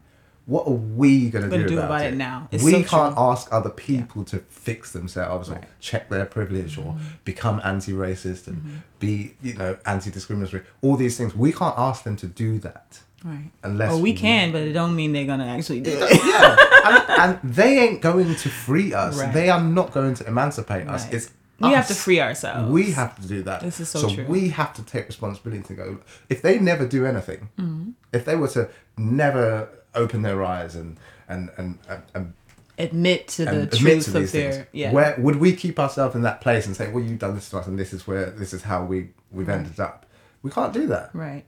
[0.48, 2.14] What are we gonna, Gonna do, do about, about it?
[2.14, 2.48] it now.
[2.52, 3.24] It's we so can't true.
[3.32, 7.06] ask other people to fix themselves or check their privilege or Mm-hmm.
[7.26, 10.64] become anti-racist and be, you know, anti-discriminatory.
[10.82, 14.14] All these things, we can't ask them to do that right unless oh we we-
[14.14, 16.56] can but it don't mean they're gonna actually do it yeah,
[16.86, 19.20] and, and they ain't going to free us.
[19.20, 19.34] Right.
[19.34, 21.04] They are not going to emancipate us.
[21.06, 21.14] Right.
[21.16, 23.62] It's we have to free ourselves We have to do that.
[23.62, 24.26] This is so true.
[24.28, 25.98] we have to take responsibility to go.
[26.30, 27.90] If they never do anything, Mm-hmm.
[28.14, 32.34] if they were to never open their eyes and and and and, and,
[32.80, 36.16] admit to the admit truth to of their things, yeah where would we keep ourselves
[36.16, 38.30] in that place and say, "Well, you've done this to us, and this is where
[38.30, 40.06] this is how we we've ended up."
[40.44, 41.10] We can't do that.
[41.14, 41.46] right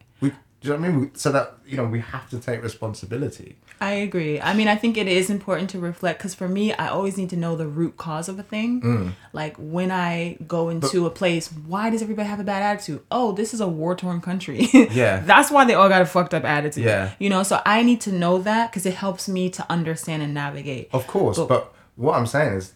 [0.61, 1.15] do you know what I mean?
[1.15, 3.55] So that you know, we have to take responsibility.
[3.81, 4.41] I agree.
[4.41, 7.29] I mean, I think it is important to reflect because for me, I always need
[7.29, 8.81] to know the root cause of a thing.
[8.81, 9.11] Mm.
[9.31, 13.01] Like when I go into a place, why does everybody have a bad attitude?
[13.09, 14.67] Oh, this is a war torn country.
[14.91, 15.19] Yeah.
[15.19, 16.83] That's why they all got a fucked up attitude.
[16.83, 17.11] Yeah.
[17.19, 20.33] You know, so I need to know that because it helps me to understand and
[20.33, 20.89] navigate.
[20.91, 22.73] Of course, But- but, what I'm saying is,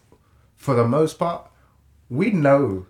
[0.56, 1.50] for the most part,
[2.08, 2.86] we know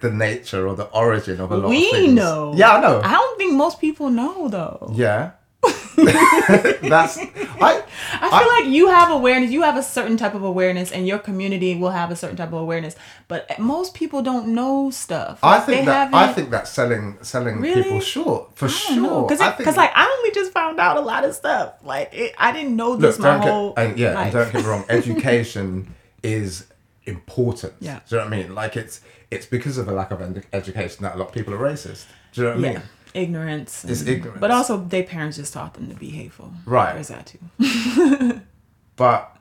[0.00, 2.12] the nature or the origin of a lot we of things.
[2.14, 2.52] know.
[2.56, 3.00] Yeah, I know.
[3.02, 4.90] I don't think most people know though.
[4.94, 5.32] yeah.
[5.96, 7.82] That's I.
[8.12, 9.50] I feel like you have awareness.
[9.50, 12.48] You have a certain type of awareness, and your community will have a certain type
[12.48, 12.94] of awareness.
[13.28, 15.38] But most people don't know stuff.
[15.42, 17.82] I think that I think that's selling selling Really?
[17.82, 19.24] people short for I sure.
[19.32, 21.74] I think- cause like I only just found out a lot of stuff.
[21.82, 24.62] Like it, I didn't know this look, my whole get, and yeah, and don't get
[24.62, 24.84] me wrong.
[24.90, 26.66] Education is
[27.06, 27.74] important.
[27.80, 28.00] Yeah.
[28.08, 28.54] Do you know what I mean?
[28.54, 29.00] Like it's
[29.30, 32.06] it's because of a lack of ed- education that a lot of people are racist.
[32.32, 32.82] Do you know what I mean?
[33.14, 33.84] Ignorance.
[33.84, 34.40] It's and- ignorance.
[34.40, 36.52] But also, their parents just taught them to be hateful.
[36.66, 36.94] Right.
[36.94, 38.40] There's that too.
[38.96, 39.36] But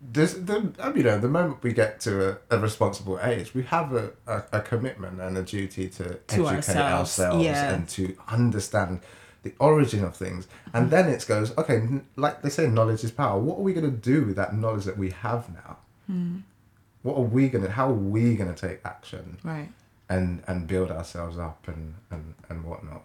[0.00, 3.92] this, the, you know, the moment we get to a, a responsible age, we have
[3.92, 7.74] a, a, a commitment and a duty to, To educate ourselves, ourselves yeah.
[7.74, 9.00] and to understand
[9.42, 10.46] the origin of things.
[10.72, 11.82] And then it goes, okay,
[12.14, 13.38] like they say, knowledge is power.
[13.40, 15.78] What are we going to do with that knowledge that we have now?
[16.06, 16.36] Hmm.
[17.06, 19.68] What are we to, how are we to take action Right.
[20.08, 23.04] and, and build ourselves up and, and, and whatnot?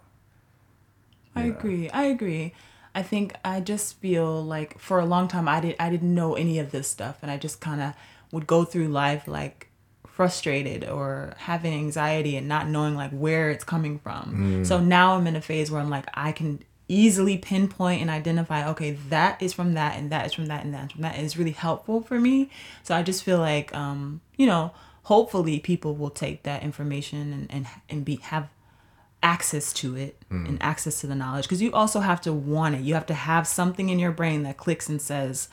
[1.36, 1.56] I know?
[1.56, 1.88] agree.
[1.90, 2.52] I agree.
[2.96, 6.34] I think I just feel like for a long time I did I didn't know
[6.34, 7.94] any of this stuff and I just kind of
[8.32, 9.68] would go through life like
[10.06, 14.62] frustrated or having anxiety and not knowing like where it's coming from.
[14.62, 14.66] Mm.
[14.66, 16.62] So now I'm in a phase where I'm like I can
[16.92, 20.74] easily pinpoint and identify okay that is from that and that is from that and
[20.74, 22.50] that is from that it's really helpful for me.
[22.82, 24.72] So I just feel like um you know
[25.04, 28.48] hopefully people will take that information and and, and be have
[29.22, 32.80] access to it and access to the knowledge because you also have to want it
[32.80, 35.48] you have to have something in your brain that clicks and says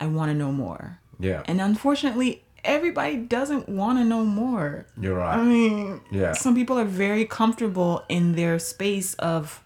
[0.00, 1.42] i want to know more Yeah.
[1.46, 5.38] and unfortunately everybody doesn't want to know more You're right.
[5.38, 6.32] i mean Yeah.
[6.32, 9.62] some people are very comfortable in their space of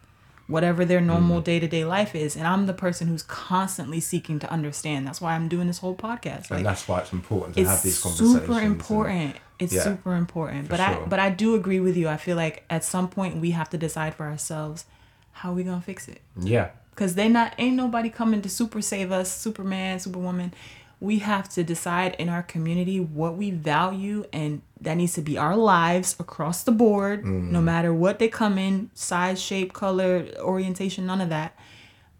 [0.46, 1.44] whatever their normal mm-hmm.
[1.44, 5.06] day-to-day life is and i'm the person who's constantly seeking to understand.
[5.06, 6.50] That's why i'm doing this whole podcast.
[6.50, 8.34] Like and that's why it's important to have these conversations.
[8.36, 9.36] It's super and- important.
[9.58, 10.68] It's Yeah, super important.
[10.68, 11.04] But sure.
[11.04, 12.08] i but i do agree with you.
[12.08, 14.84] I feel like at some point we have to decide for ourselves
[15.32, 16.20] how we gonna fix it.
[16.38, 16.68] Yeah.
[16.90, 20.54] because they not ain't nobody coming to super save us superman superwoman
[21.00, 25.36] we have to decide in our community what we value and that needs to be
[25.36, 27.62] our lives across the board no mm.
[27.62, 31.56] matter what they come in size shape color orientation none of that.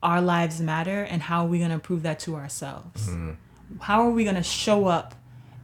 [0.03, 3.09] Our lives matter and how are we going to prove that to ourselves?
[3.09, 3.37] Mm.
[3.81, 5.15] How are we going to show up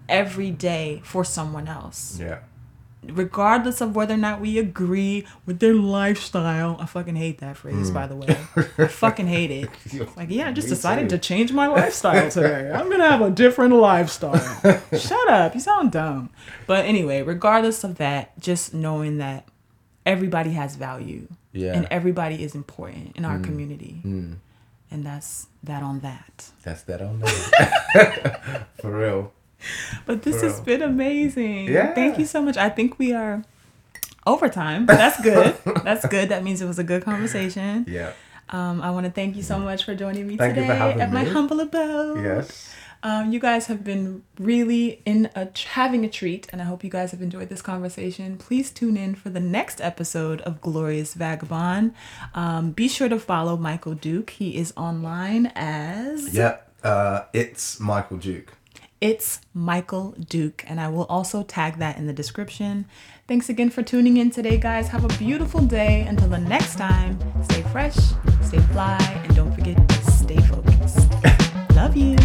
[0.09, 2.19] every day for someone else?
[2.19, 2.41] Yeah.
[3.05, 6.77] Regardless of whether or not we agree with their lifestyle.
[6.81, 8.37] I fucking hate that phrase, by the way.
[8.79, 9.71] I fucking hate it.
[10.17, 11.17] Like, yeah, I just Me decided too.
[11.17, 12.71] to change my lifestyle today.
[12.73, 14.39] I'm gonna have a different lifestyle.
[14.97, 16.31] Shut up, you sound dumb.
[16.67, 19.49] But anyway, regardless of that, just knowing that
[20.07, 21.73] everybody has value Yeah.
[21.75, 23.45] and everybody is important in our Mm.
[23.45, 24.01] community.
[24.05, 24.37] Mm.
[24.91, 26.51] And that's that on that.
[26.63, 28.67] That's that on that.
[28.81, 29.33] For real.
[30.07, 31.69] But this has been amazing.
[31.69, 31.95] Yeah.
[31.95, 32.57] Thank you so much.
[32.57, 33.45] I think we are
[34.27, 35.57] overtime, but that's good.
[35.85, 36.29] that's good.
[36.29, 37.87] That means it was a good conversation.
[37.89, 38.13] Yeah.
[38.51, 41.25] Um, I want to thank you so much for joining me Thank today at my
[41.25, 42.23] humble abode.
[42.23, 42.75] Yes.
[43.05, 46.91] Um, you guys have been really in a having a treat, and I hope you
[46.91, 48.37] guys have enjoyed this conversation.
[48.37, 51.95] Please tune in for the next episode of Glorious Vagabond.
[52.35, 54.31] Um, be sure to follow Michael Duke.
[54.31, 56.59] He is online as Yeah.
[56.85, 58.53] Uh, it's Michael Duke.
[59.03, 62.87] It's Michael Duke, and I will also tag that in the description.
[63.27, 64.87] Thanks again for tuning in today, guys.
[64.91, 66.03] Have a beautiful day.
[66.03, 67.97] Until the next time, stay fresh,
[68.43, 71.11] stay fly, and don't forget, to stay focused.
[71.75, 72.17] Love you.